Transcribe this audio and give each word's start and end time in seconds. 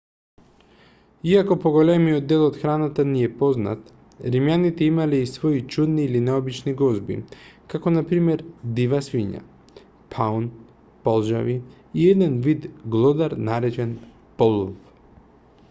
иако 1.31 1.55
поголемиот 1.63 2.23
дел 2.29 2.43
од 2.45 2.55
храната 2.61 3.03
ни 3.09 3.19
е 3.25 3.31
познат 3.41 3.91
римјаните 4.35 4.87
имале 4.93 5.19
и 5.25 5.27
свои 5.31 5.59
чудни 5.75 6.05
или 6.11 6.21
необични 6.29 6.73
гозби 6.79 7.17
како 7.73 7.93
на 7.97 8.03
пример 8.13 8.41
дива 8.79 9.01
свиња 9.09 9.41
паун 10.15 10.47
полжави 11.09 11.59
и 11.59 12.07
еден 12.15 12.41
вид 12.49 12.65
глодар 12.97 13.37
наречен 13.51 13.93
полв 14.43 14.75